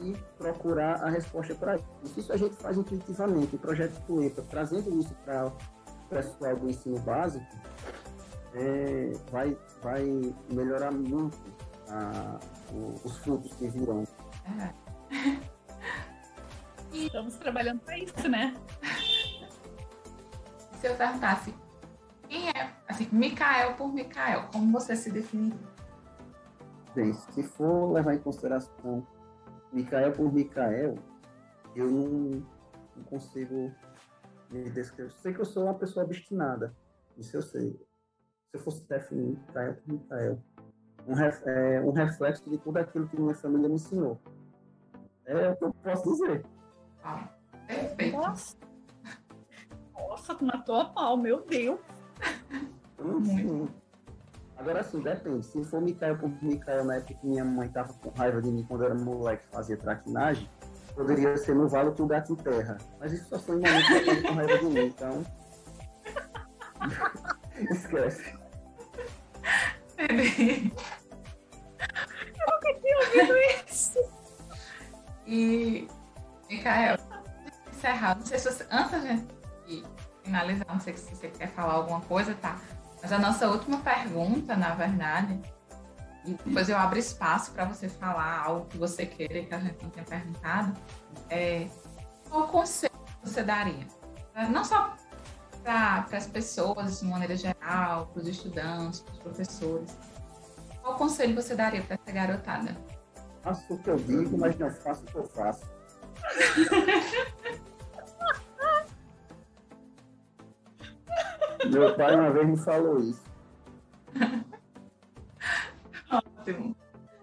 e 0.00 0.16
procurar 0.38 1.02
a 1.02 1.10
resposta 1.10 1.54
para 1.54 1.76
isso. 1.76 2.20
Isso 2.20 2.32
a 2.32 2.36
gente 2.36 2.54
faz 2.56 2.76
intuitivamente. 2.76 3.56
O 3.56 3.58
projeto 3.58 4.00
Tuepa, 4.06 4.42
trazendo 4.42 4.98
isso 4.98 5.14
para 5.24 5.46
o 5.46 5.52
pessoal 6.08 6.56
do 6.56 6.68
ensino 6.68 6.98
básico, 7.00 7.44
é, 8.54 9.12
vai, 9.30 9.56
vai 9.82 10.34
melhorar 10.50 10.90
muito 10.90 11.38
a, 11.88 12.38
o, 12.72 13.00
os 13.04 13.16
frutos 13.18 13.52
que 13.54 13.68
virão. 13.68 14.04
É. 14.58 14.74
Estamos 16.92 17.36
trabalhando 17.36 17.80
para 17.80 17.98
isso, 17.98 18.28
né? 18.28 18.54
Se 20.80 20.88
eu 20.88 20.96
perguntasse 20.96 21.54
quem 22.30 22.48
é, 22.48 22.72
assim, 22.88 23.08
Micael 23.10 23.74
por 23.74 23.92
Micael, 23.92 24.48
como 24.52 24.70
você 24.70 24.94
se 24.94 25.10
definiria? 25.10 25.58
Bem, 26.94 27.12
se 27.12 27.42
for 27.42 27.92
levar 27.92 28.14
em 28.14 28.20
consideração 28.20 29.04
Micael 29.72 30.12
por 30.12 30.32
Micael, 30.32 30.94
eu 31.74 31.90
não, 31.90 32.46
não 32.96 33.04
consigo 33.04 33.74
me 34.48 34.70
descrever. 34.70 35.10
Sei 35.10 35.34
que 35.34 35.40
eu 35.40 35.44
sou 35.44 35.64
uma 35.64 35.74
pessoa 35.74 36.04
obstinada, 36.04 36.74
isso 37.18 37.36
eu 37.36 37.42
sei. 37.42 37.72
Se 37.72 38.56
eu 38.56 38.60
fosse 38.60 38.86
definir 38.88 39.36
Micael 39.36 39.74
por 39.74 39.92
Micael, 39.92 40.42
um, 41.08 41.14
ref, 41.14 41.42
é, 41.46 41.80
um 41.80 41.90
reflexo 41.90 42.48
de 42.48 42.58
tudo 42.58 42.76
aquilo 42.76 43.08
que 43.08 43.20
minha 43.20 43.34
família 43.34 43.68
me 43.68 43.74
ensinou. 43.74 44.20
É 45.24 45.50
o 45.50 45.56
que 45.56 45.64
eu 45.64 45.74
posso 45.74 46.12
dizer. 46.12 46.46
Ah, 47.02 47.28
perfeito. 47.66 48.16
Nossa. 48.16 48.56
Nossa, 49.94 50.36
matou 50.40 50.76
a 50.76 50.84
pau, 50.86 51.16
meu 51.16 51.44
Deus. 51.44 51.99
Agora 54.56 54.82
sim, 54.82 55.00
depende. 55.00 55.46
Se 55.46 55.64
for 55.64 55.80
Micael 55.80 56.18
por 56.18 56.30
Micael 56.42 56.84
na 56.84 56.96
época 56.96 57.14
que 57.14 57.26
minha 57.26 57.44
mãe 57.44 57.68
tava 57.68 57.92
com 57.94 58.10
raiva 58.10 58.42
de 58.42 58.50
mim 58.50 58.64
quando 58.68 58.82
eu 58.82 58.90
era 58.90 58.94
moleque 58.94 59.46
fazia 59.50 59.76
traquinagem, 59.76 60.48
poderia 60.94 61.36
ser 61.38 61.54
no 61.54 61.66
valo 61.66 61.94
que 61.94 62.02
o 62.02 62.06
gato 62.06 62.34
enterra. 62.34 62.76
Mas 62.98 63.12
isso 63.12 63.28
só 63.28 63.38
foi 63.38 63.56
em 63.56 63.60
momentos 63.60 63.86
que 63.86 63.94
ela 63.94 64.04
tava 64.04 64.22
com 64.28 64.34
raiva 64.34 64.58
de 64.58 64.64
mim, 64.66 64.86
então. 64.86 65.26
Esquece. 67.70 68.38
Eu 69.98 70.08
nunca 72.52 72.74
tinha 72.80 72.98
ouvido 72.98 73.34
isso. 73.66 73.98
E, 75.26 75.88
Micael, 76.50 76.98
encerrar, 77.72 78.16
não 78.16 78.26
sei 78.26 78.38
se 78.38 78.50
você, 78.50 78.66
antes 78.70 78.90
da 78.90 79.00
gente 79.00 79.40
finalizar, 80.22 80.66
não 80.68 80.80
sei 80.80 80.96
se 80.96 81.14
você 81.14 81.28
quer 81.28 81.48
falar 81.48 81.74
alguma 81.74 82.00
coisa, 82.02 82.34
tá? 82.34 82.60
Mas 83.02 83.12
a 83.12 83.18
nossa 83.18 83.48
última 83.48 83.78
pergunta, 83.78 84.56
na 84.56 84.74
verdade, 84.74 85.40
e 86.24 86.34
depois 86.34 86.68
eu 86.68 86.76
abro 86.76 86.98
espaço 86.98 87.52
para 87.52 87.64
você 87.64 87.88
falar 87.88 88.44
algo 88.44 88.66
que 88.66 88.76
você 88.76 89.06
queira 89.06 89.42
que 89.44 89.54
a 89.54 89.58
gente 89.58 89.82
não 89.82 89.90
tenha 89.90 90.04
perguntado, 90.04 90.76
é 91.30 91.66
qual 92.28 92.48
conselho 92.48 92.92
você 93.22 93.42
daria? 93.42 93.86
Não 94.50 94.64
só 94.64 94.94
para 95.62 96.06
as 96.12 96.26
pessoas, 96.26 97.00
de 97.00 97.06
maneira 97.06 97.36
geral, 97.36 98.06
para 98.06 98.22
os 98.22 98.28
estudantes, 98.28 99.00
para 99.00 99.12
os 99.12 99.18
professores. 99.18 99.98
Qual 100.82 100.96
conselho 100.96 101.34
você 101.34 101.54
daria 101.54 101.82
para 101.82 101.98
essa 102.02 102.12
garotada? 102.12 102.76
Faço 103.42 103.74
o 103.74 103.78
que 103.78 103.88
eu 103.88 103.96
digo, 103.96 104.38
mas 104.38 104.58
não 104.58 104.70
faço 104.70 105.02
o 105.02 105.06
que 105.06 105.16
eu 105.16 105.24
faço. 105.24 105.64
Meu 111.70 111.94
pai 111.94 112.16
uma 112.16 112.30
vez 112.30 112.48
me 112.48 112.56
falou 112.56 112.98
isso. 113.00 113.22
Ótimo. 116.10 116.76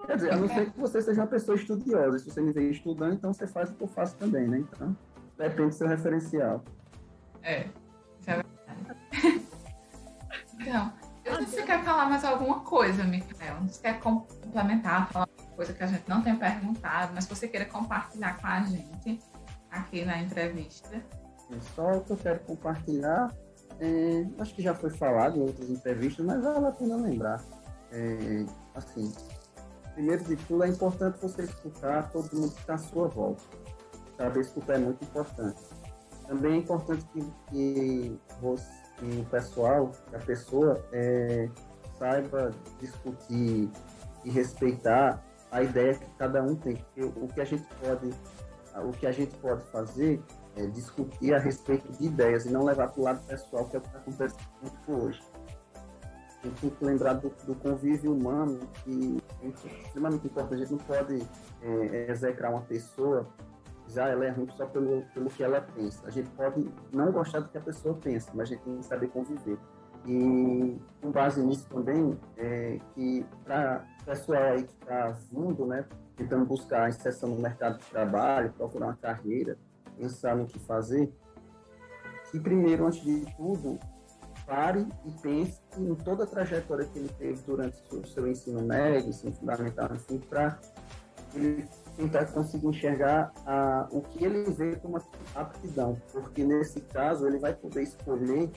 Quer 0.05 0.15
dizer, 0.15 0.33
a 0.33 0.37
não 0.37 0.47
ser 0.47 0.71
que 0.71 0.79
você 0.79 1.01
seja 1.01 1.21
uma 1.21 1.27
pessoa 1.27 1.57
estudiosa. 1.57 2.19
Se 2.19 2.31
você 2.31 2.41
me 2.41 2.53
vê 2.53 2.69
estudando, 2.69 3.13
então 3.13 3.33
você 3.33 3.45
faz 3.45 3.69
o 3.69 3.73
que 3.73 3.83
eu 3.83 3.87
faço 3.87 4.15
também, 4.15 4.47
né? 4.47 4.59
Então, 4.59 4.95
depende 5.37 5.69
do 5.69 5.75
seu 5.75 5.87
referencial. 5.87 6.63
É, 7.43 7.67
isso 8.19 8.29
é 8.29 8.33
verdade. 8.35 9.47
Então, 10.59 10.91
eu 11.23 11.33
não 11.33 11.39
sei 11.39 11.47
se 11.47 11.55
você 11.55 11.63
quer 11.63 11.83
falar 11.83 12.09
mais 12.09 12.25
alguma 12.25 12.61
coisa, 12.61 13.03
Micael. 13.03 13.57
Você 13.67 13.81
quer 13.81 13.99
complementar, 13.99 15.07
falar 15.11 15.29
uma 15.37 15.55
coisa 15.55 15.71
que 15.71 15.83
a 15.83 15.87
gente 15.87 16.09
não 16.09 16.21
tem 16.21 16.35
perguntado, 16.35 17.11
mas 17.13 17.25
se 17.25 17.29
você 17.29 17.47
queira 17.47 17.65
compartilhar 17.65 18.37
com 18.41 18.47
a 18.47 18.63
gente 18.63 19.19
aqui 19.69 20.03
na 20.03 20.19
entrevista. 20.19 20.95
É 20.95 21.59
só 21.75 21.91
o 21.91 22.01
que 22.03 22.11
eu 22.11 22.17
quero 22.17 22.39
compartilhar, 22.39 23.31
é, 23.79 24.25
acho 24.39 24.55
que 24.55 24.61
já 24.61 24.73
foi 24.73 24.89
falado 24.89 25.37
em 25.37 25.41
outras 25.41 25.69
entrevistas, 25.69 26.25
mas 26.25 26.43
vale 26.43 26.65
a 26.65 26.71
pena 26.71 26.95
lembrar. 26.95 27.43
É, 27.91 28.45
assim, 28.75 29.11
primeiro 29.93 30.23
de 30.23 30.35
tudo, 30.35 30.63
é 30.63 30.67
importante 30.67 31.19
você 31.21 31.43
escutar 31.43 32.11
todo 32.11 32.33
mundo 32.33 32.53
que 32.53 32.61
está 32.61 32.75
à 32.75 32.77
sua 32.77 33.07
volta. 33.07 33.43
Saber 34.17 34.41
escutar 34.41 34.75
é 34.75 34.79
muito 34.79 35.03
importante. 35.03 35.61
Também 36.27 36.53
é 36.53 36.57
importante 36.57 37.05
que, 37.13 37.21
que 37.49 38.19
você, 38.41 38.67
que 38.97 39.19
o 39.19 39.25
pessoal, 39.25 39.91
que 40.09 40.15
a 40.15 40.19
pessoa 40.19 40.83
é, 40.91 41.49
saiba 41.97 42.51
discutir 42.79 43.69
e 44.25 44.29
respeitar 44.29 45.23
a 45.51 45.63
ideia 45.63 45.93
que 45.95 46.09
cada 46.17 46.41
um 46.43 46.55
tem. 46.55 46.75
Porque 46.75 47.03
o 47.03 47.27
que 47.27 47.41
a 47.41 47.45
gente 47.45 47.65
pode, 47.75 48.13
o 48.75 48.91
que 48.91 49.07
a 49.07 49.11
gente 49.11 49.35
pode 49.37 49.63
fazer 49.71 50.21
é 50.57 50.65
discutir 50.67 51.33
a 51.33 51.39
respeito 51.39 51.91
de 51.93 52.05
ideias 52.05 52.45
e 52.45 52.49
não 52.49 52.65
levar 52.65 52.89
para 52.89 52.99
o 52.99 53.03
lado 53.03 53.25
pessoal, 53.25 53.65
que 53.65 53.75
é 53.75 53.79
o 53.79 53.81
que 53.81 53.87
está 53.87 53.99
acontecendo 53.99 54.37
hoje. 54.87 55.21
A 56.43 56.47
gente 56.47 56.61
tem 56.61 56.69
que 56.69 56.85
lembrar 56.85 57.13
do, 57.13 57.29
do 57.45 57.55
convívio 57.55 58.13
humano, 58.13 58.59
que 58.83 59.21
é 59.41 59.47
extremamente 59.85 60.27
importante. 60.27 60.55
A 60.55 60.65
gente 60.65 60.71
não 60.71 60.79
pode 60.79 61.21
é, 61.61 62.11
execrar 62.11 62.51
uma 62.51 62.61
pessoa 62.61 63.27
já 63.89 64.09
ela 64.09 64.25
é 64.25 64.29
ruim 64.29 64.47
só 64.55 64.65
pelo, 64.65 65.03
pelo 65.13 65.29
que 65.29 65.43
ela 65.43 65.61
pensa. 65.61 66.05
A 66.07 66.09
gente 66.09 66.29
pode 66.31 66.69
não 66.91 67.11
gostar 67.11 67.39
do 67.39 67.49
que 67.49 67.57
a 67.57 67.61
pessoa 67.61 67.95
pensa, 67.95 68.31
mas 68.33 68.49
a 68.49 68.53
gente 68.53 68.63
tem 68.63 68.77
que 68.77 68.85
saber 68.85 69.07
conviver. 69.07 69.57
E 70.05 70.77
com 71.01 71.11
base 71.11 71.41
nisso 71.41 71.67
também, 71.69 72.17
é, 72.37 72.79
que 72.93 73.25
para 73.43 73.85
o 74.01 74.05
pessoal 74.05 74.43
aí 74.43 74.63
que 74.63 74.73
está 74.73 75.09
vindo, 75.31 75.65
né, 75.65 75.85
tentando 76.15 76.45
buscar 76.45 76.83
a 76.83 76.89
inserção 76.89 77.29
no 77.29 77.41
mercado 77.41 77.77
de 77.79 77.85
trabalho, 77.85 78.53
procurar 78.53 78.87
uma 78.87 78.95
carreira, 78.95 79.57
pensar 79.97 80.35
no 80.35 80.45
que 80.45 80.59
fazer, 80.59 81.11
que 82.31 82.39
primeiro, 82.39 82.85
antes 82.85 83.01
de 83.01 83.25
tudo, 83.35 83.79
pare 84.45 84.87
e 85.05 85.11
pense 85.21 85.59
em 85.77 85.93
toda 85.95 86.23
a 86.23 86.27
trajetória 86.27 86.85
que 86.85 86.99
ele 86.99 87.09
teve 87.09 87.41
durante 87.45 87.77
o 87.93 88.05
seu 88.07 88.27
ensino 88.27 88.61
médio, 88.61 89.09
ensino 89.09 89.33
fundamental, 89.33 89.89
enfim, 89.93 90.19
para 90.19 90.57
ele 91.35 91.67
tentar 91.97 92.25
conseguir 92.27 92.67
enxergar 92.67 93.33
ah, 93.45 93.87
o 93.91 94.01
que 94.01 94.23
ele 94.23 94.49
vê 94.51 94.75
como 94.77 95.01
aptidão, 95.35 96.01
porque 96.11 96.43
nesse 96.43 96.79
caso 96.81 97.27
ele 97.27 97.39
vai 97.39 97.53
poder 97.53 97.83
escolher 97.83 98.49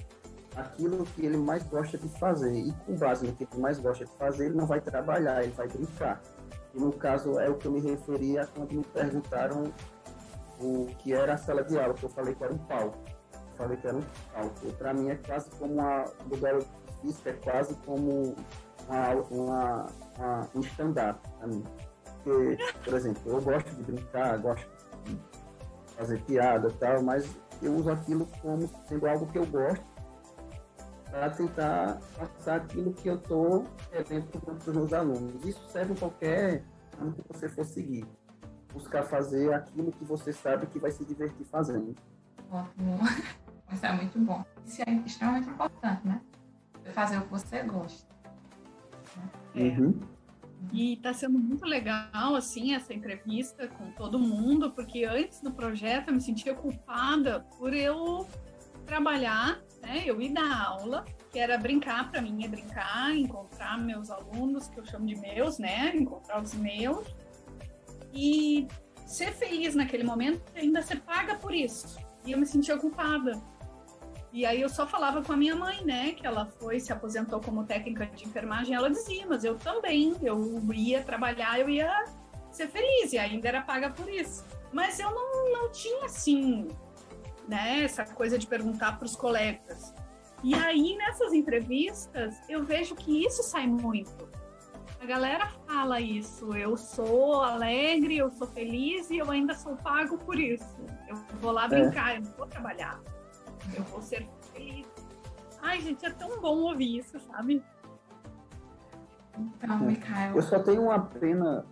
aquilo 0.54 1.04
que 1.04 1.24
ele 1.24 1.36
mais 1.36 1.62
gosta 1.64 1.96
de 1.96 2.08
fazer 2.18 2.52
e 2.52 2.72
com 2.86 2.94
base 2.96 3.26
no 3.26 3.32
que 3.32 3.44
ele 3.44 3.60
mais 3.60 3.78
gosta 3.78 4.04
de 4.04 4.10
fazer 4.12 4.46
ele 4.46 4.56
não 4.56 4.66
vai 4.66 4.80
trabalhar, 4.80 5.42
ele 5.42 5.52
vai 5.52 5.66
brincar. 5.68 6.20
E 6.74 6.78
no 6.78 6.92
caso 6.92 7.38
é 7.40 7.48
o 7.48 7.56
que 7.56 7.66
eu 7.66 7.72
me 7.72 7.80
referia 7.80 8.46
quando 8.54 8.72
me 8.72 8.84
perguntaram 8.84 9.72
o 10.60 10.86
que 10.98 11.12
era 11.12 11.34
a 11.34 11.38
sala 11.38 11.64
de 11.64 11.78
aula, 11.78 11.94
que 11.94 12.04
eu 12.04 12.10
falei 12.10 12.34
que 12.34 12.44
era 12.44 12.52
um 12.52 12.58
palco. 12.58 12.98
Eu 13.32 13.56
falei 13.56 13.76
que 13.76 13.86
era 13.86 13.96
um 13.96 14.02
palco. 14.32 14.72
Para 14.78 14.94
mim 14.94 15.10
é 15.10 15.16
quase 15.16 15.50
como 15.50 15.74
uma 15.74 16.04
modelo 16.26 16.64
física, 17.00 17.30
é 17.30 17.32
quase 17.34 17.74
como 17.86 18.36
uma, 18.88 19.14
uma, 19.30 19.86
uma 20.18 20.48
um 20.54 20.60
stand-up 20.60 21.20
para 21.38 21.46
mim. 21.46 21.64
Porque, 22.22 22.58
por 22.84 22.94
exemplo, 22.94 23.22
eu 23.32 23.40
gosto 23.40 23.70
de 23.74 23.82
brincar, 23.82 24.38
gosto 24.38 24.68
de 25.04 25.18
fazer 25.96 26.20
piada 26.22 26.68
e 26.68 26.72
tal, 26.72 27.02
mas 27.02 27.28
eu 27.62 27.74
uso 27.74 27.90
aquilo 27.90 28.26
como 28.42 28.68
sendo 28.86 29.06
algo 29.06 29.26
que 29.26 29.38
eu 29.38 29.46
gosto 29.46 29.84
para 31.10 31.30
tentar 31.30 31.98
passar 32.16 32.56
aquilo 32.56 32.92
que 32.92 33.08
eu 33.08 33.16
estou 33.16 33.64
querendo 33.90 34.26
para 34.40 34.54
os 34.54 34.66
meus 34.66 34.92
alunos. 34.92 35.44
Isso 35.44 35.60
serve 35.68 35.92
em 35.92 35.96
qualquer 35.96 36.64
ano 36.98 37.12
que 37.12 37.22
você 37.28 37.48
for 37.48 37.64
seguir. 37.64 38.06
Buscar 38.72 39.02
fazer 39.02 39.52
aquilo 39.52 39.92
que 39.92 40.04
você 40.04 40.32
sabe 40.32 40.66
que 40.66 40.78
vai 40.78 40.90
se 40.90 41.04
divertir 41.04 41.44
fazendo. 41.46 41.94
Ótimo. 42.50 42.98
Isso 43.72 43.86
é 43.86 43.92
muito 43.92 44.18
bom. 44.18 44.44
Isso 44.66 44.82
é 44.86 44.92
extremamente 45.06 45.48
importante, 45.48 46.06
né? 46.06 46.20
Fazer 46.92 47.18
o 47.18 47.22
que 47.22 47.30
você 47.30 47.62
gosta. 47.62 48.08
Uhum. 49.54 50.00
E 50.72 50.94
está 50.94 51.12
sendo 51.12 51.38
muito 51.38 51.64
legal, 51.64 52.34
assim, 52.34 52.74
essa 52.74 52.92
entrevista 52.92 53.66
com 53.66 53.90
todo 53.92 54.18
mundo, 54.18 54.70
porque 54.70 55.04
antes 55.04 55.40
do 55.40 55.50
projeto 55.50 56.08
eu 56.08 56.14
me 56.14 56.20
sentia 56.20 56.54
culpada 56.54 57.40
por 57.58 57.72
eu 57.72 58.26
trabalhar, 58.86 59.60
né? 59.80 60.02
Eu 60.04 60.20
ir 60.20 60.32
dar 60.32 60.64
aula, 60.64 61.04
que 61.32 61.38
era 61.38 61.56
brincar 61.56 62.10
para 62.10 62.20
mim, 62.20 62.44
é 62.44 62.48
brincar, 62.48 63.14
encontrar 63.16 63.78
meus 63.78 64.10
alunos, 64.10 64.68
que 64.68 64.78
eu 64.78 64.84
chamo 64.84 65.06
de 65.06 65.16
meus, 65.16 65.58
né? 65.58 65.94
Encontrar 65.96 66.42
os 66.42 66.54
meus. 66.54 67.06
E 68.12 68.66
ser 69.06 69.32
feliz 69.32 69.74
naquele 69.74 70.04
momento 70.04 70.42
ainda 70.54 70.82
ser 70.82 71.00
paga 71.00 71.34
por 71.34 71.54
isso. 71.54 71.98
E 72.24 72.32
eu 72.32 72.38
me 72.38 72.46
sentia 72.46 72.76
culpada. 72.76 73.40
E 74.32 74.46
aí 74.46 74.60
eu 74.60 74.68
só 74.68 74.86
falava 74.86 75.22
com 75.22 75.32
a 75.32 75.36
minha 75.36 75.56
mãe, 75.56 75.84
né? 75.84 76.12
Que 76.12 76.26
ela 76.26 76.46
foi, 76.46 76.78
se 76.78 76.92
aposentou 76.92 77.40
como 77.40 77.64
técnica 77.64 78.06
de 78.06 78.24
enfermagem. 78.24 78.74
Ela 78.74 78.88
dizia, 78.88 79.26
mas 79.26 79.44
eu 79.44 79.56
também. 79.58 80.14
Eu 80.22 80.60
ia 80.72 81.02
trabalhar, 81.02 81.58
eu 81.58 81.68
ia 81.68 82.04
ser 82.52 82.68
feliz. 82.68 83.12
E 83.12 83.18
ainda 83.18 83.48
era 83.48 83.62
paga 83.62 83.90
por 83.90 84.08
isso. 84.08 84.44
Mas 84.72 85.00
eu 85.00 85.10
não, 85.10 85.52
não 85.52 85.72
tinha, 85.72 86.04
assim, 86.04 86.68
né? 87.48 87.82
Essa 87.82 88.04
coisa 88.04 88.38
de 88.38 88.46
perguntar 88.46 88.98
para 88.98 89.06
os 89.06 89.16
colegas. 89.16 89.92
E 90.44 90.54
aí, 90.54 90.96
nessas 90.96 91.32
entrevistas, 91.32 92.36
eu 92.48 92.64
vejo 92.64 92.94
que 92.94 93.26
isso 93.26 93.42
sai 93.42 93.66
muito. 93.66 94.28
A 95.00 95.06
galera 95.06 95.46
fala 95.66 96.00
isso. 96.00 96.54
Eu 96.54 96.76
sou 96.76 97.42
alegre, 97.42 98.18
eu 98.18 98.30
sou 98.30 98.46
feliz 98.46 99.10
e 99.10 99.18
eu 99.18 99.30
ainda 99.30 99.54
sou 99.54 99.76
pago 99.76 100.18
por 100.18 100.38
isso. 100.38 100.76
Eu 101.08 101.16
vou 101.40 101.52
lá 101.52 101.64
é. 101.64 101.68
brincar, 101.68 102.14
é. 102.14 102.18
eu 102.18 102.22
não 102.22 102.32
vou 102.32 102.46
trabalhar 102.46 103.00
eu 103.74 103.82
vou 103.84 104.00
ser 104.00 104.26
feliz. 104.52 104.86
Ai, 105.62 105.80
gente, 105.80 106.04
é 106.04 106.10
tão 106.10 106.40
bom 106.40 106.58
ouvir 106.62 106.98
isso, 106.98 107.18
sabe? 107.20 107.62
Então, 109.38 109.78
Mikael. 109.80 110.36
Eu 110.36 110.42
só 110.42 110.58
tenho 110.58 110.82
uma 110.82 110.98
pena, 110.98 111.64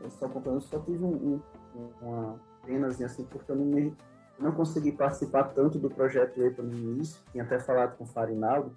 eu 0.00 0.10
só, 0.10 0.26
eu 0.26 0.60
só 0.60 0.78
tive 0.80 1.04
um, 1.04 1.40
um, 1.74 1.90
uma 2.00 2.40
penazinha 2.64 3.06
assim, 3.06 3.24
porque 3.24 3.50
eu 3.50 3.56
não, 3.56 3.64
me, 3.64 3.94
não 4.38 4.52
consegui 4.52 4.92
participar 4.92 5.44
tanto 5.44 5.78
do 5.78 5.90
projeto 5.90 6.42
EPA 6.42 6.62
no 6.62 6.72
início, 6.72 7.22
tinha 7.32 7.44
até 7.44 7.58
falado 7.58 7.96
com 7.96 8.04
o 8.04 8.06
Farinaldo, 8.06 8.74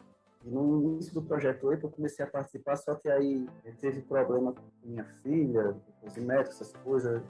no 0.49 0.93
início 0.93 1.13
do 1.13 1.21
projeto 1.21 1.71
EPA 1.71 1.87
eu 1.87 1.91
comecei 1.91 2.23
a 2.23 2.27
participar, 2.27 2.75
só 2.77 2.95
que 2.95 3.09
aí 3.09 3.47
teve 3.79 4.01
problema 4.01 4.53
com 4.53 4.61
minha 4.83 5.03
filha, 5.21 5.75
com 6.01 6.07
os 6.07 6.17
médicos, 6.17 6.61
essas 6.61 6.73
coisas, 6.83 7.21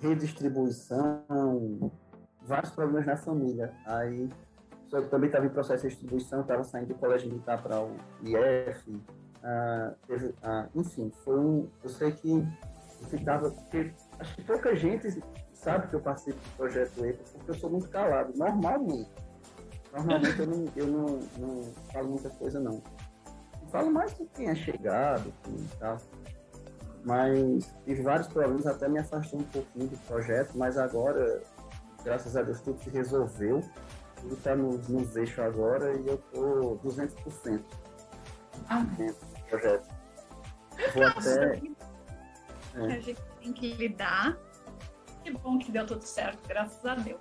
redistribuição, 0.00 1.92
vários 2.42 2.72
problemas 2.72 3.06
na 3.06 3.16
família. 3.16 3.72
Aí 3.86 4.28
eu 4.92 5.08
também 5.08 5.28
estava 5.28 5.46
em 5.46 5.50
processo 5.50 5.82
de 5.82 5.90
distribuição, 5.90 6.40
estava 6.40 6.64
saindo 6.64 6.88
do 6.88 6.94
colégio 6.94 7.28
militar 7.28 7.62
para 7.62 7.80
o 7.80 7.96
IF. 8.22 8.90
Uh, 8.90 9.94
teve, 10.06 10.26
uh, 10.26 10.68
enfim, 10.74 11.12
foi 11.24 11.38
um. 11.38 11.68
Eu 11.82 11.90
sei 11.90 12.10
que 12.10 12.44
ficava. 13.08 13.54
Acho 14.18 14.34
que 14.34 14.42
pouca 14.42 14.74
gente 14.74 15.22
sabe 15.52 15.88
que 15.88 15.94
eu 15.94 16.00
participo 16.00 16.38
do 16.38 16.56
projeto 16.56 17.04
EPA, 17.04 17.22
porque 17.34 17.50
eu 17.50 17.54
sou 17.54 17.70
muito 17.70 17.88
calado, 17.88 18.32
normalmente. 18.36 19.27
Normalmente 19.92 20.38
eu, 20.38 20.46
não, 20.46 20.64
eu 20.76 20.86
não, 20.86 21.20
não 21.38 21.72
falo 21.92 22.08
muita 22.08 22.30
coisa, 22.30 22.60
não. 22.60 22.82
Eu 23.62 23.68
falo 23.68 23.90
mais 23.90 24.12
com 24.12 24.26
quem 24.26 24.48
é 24.48 24.54
chegado 24.54 25.32
tal. 25.78 25.98
Mas 27.04 27.74
tive 27.84 28.02
vários 28.02 28.28
problemas, 28.28 28.66
até 28.66 28.88
me 28.88 28.98
afastou 28.98 29.40
um 29.40 29.44
pouquinho 29.44 29.88
do 29.88 29.96
projeto, 30.06 30.52
mas 30.56 30.76
agora, 30.76 31.42
graças 32.04 32.36
a 32.36 32.42
Deus, 32.42 32.60
tudo 32.60 32.82
se 32.82 32.90
resolveu 32.90 33.62
tudo 34.20 34.34
está 34.34 34.56
nos, 34.56 34.88
nos 34.88 35.16
eixos 35.16 35.38
agora 35.38 35.96
e 35.98 36.06
eu 36.06 36.14
estou 36.14 36.78
200% 36.78 37.62
ah. 38.68 38.80
dentro 38.96 39.26
do 39.26 39.42
projeto. 39.48 39.88
Vou 40.94 41.06
até. 41.06 41.62
É. 42.74 42.80
A 42.80 43.00
gente 43.00 43.20
tem 43.40 43.52
que 43.52 43.74
lidar. 43.74 44.38
Que 45.22 45.32
bom 45.32 45.58
que 45.58 45.72
deu 45.72 45.86
tudo 45.86 46.02
certo, 46.02 46.46
graças 46.46 46.84
a 46.84 46.94
Deus. 46.94 47.20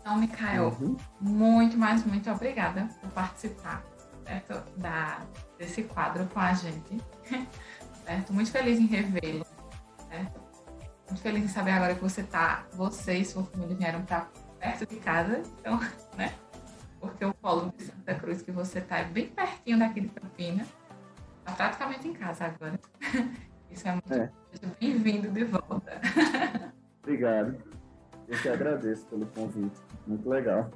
Então, 0.00 0.18
Mikael, 0.18 0.76
uhum. 0.80 0.96
muito, 1.20 1.76
mais 1.76 2.04
muito 2.04 2.30
obrigada 2.30 2.88
por 3.00 3.10
participar 3.10 3.84
certo? 4.30 4.62
Da, 4.76 5.20
desse 5.58 5.82
quadro 5.82 6.24
com 6.26 6.38
a 6.40 6.54
gente. 6.54 7.00
Certo? 8.04 8.32
Muito 8.32 8.50
feliz 8.50 8.78
em 8.78 8.86
revê-lo. 8.86 9.46
Muito 11.08 11.22
feliz 11.22 11.44
em 11.44 11.48
saber 11.48 11.72
agora 11.72 11.94
que 11.94 12.00
você 12.00 12.22
tá, 12.22 12.64
você 12.72 13.18
e 13.18 13.24
sua 13.24 13.44
família 13.44 13.76
vieram 13.76 14.02
para 14.02 14.28
perto 14.58 14.86
de 14.86 14.96
casa, 14.96 15.42
então, 15.58 15.78
né? 16.16 16.32
Porque 17.00 17.24
o 17.24 17.34
polo 17.34 17.72
de 17.76 17.84
Santa 17.84 18.14
Cruz 18.14 18.42
que 18.42 18.50
você 18.50 18.80
tá 18.80 18.98
é 18.98 19.04
bem 19.04 19.28
pertinho 19.28 19.78
daqui 19.78 20.00
de 20.00 20.08
Campina. 20.08 20.66
Tá 21.44 21.52
praticamente 21.52 22.08
em 22.08 22.12
casa 22.12 22.46
agora. 22.46 22.78
Isso 23.70 23.86
é 23.86 23.92
muito 23.92 24.12
é. 24.12 24.30
bem-vindo 24.80 25.30
de 25.30 25.44
volta. 25.44 26.00
Obrigado. 27.02 27.69
Eu 28.30 28.40
te 28.40 28.48
agradeço 28.48 29.04
pelo 29.06 29.26
convite. 29.26 29.80
Muito 30.06 30.28
legal. 30.28 30.70